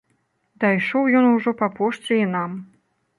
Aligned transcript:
Дайшоў 0.63 1.03
ён 1.19 1.27
ужо 1.33 1.53
па 1.59 1.67
пошце 1.81 2.13
і 2.21 2.25
нам. 2.35 2.51